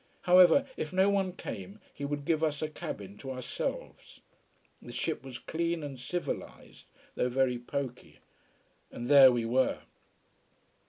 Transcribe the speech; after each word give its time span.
However, 0.21 0.65
if 0.77 0.91
no 0.91 1.11
one 1.11 1.33
came, 1.33 1.79
he 1.93 2.05
would 2.05 2.25
give 2.25 2.43
us 2.43 2.63
a 2.63 2.67
cabin 2.69 3.17
to 3.19 3.29
ourselves. 3.29 4.19
The 4.81 4.91
ship 4.91 5.23
was 5.23 5.37
clean 5.37 5.83
and 5.83 5.99
civilised, 5.99 6.87
though 7.13 7.29
very 7.29 7.59
poky. 7.59 8.17
And 8.89 9.07
there 9.09 9.31
we 9.31 9.45
were. 9.45 9.81